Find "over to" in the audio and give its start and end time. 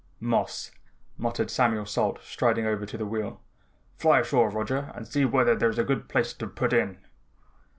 2.65-2.97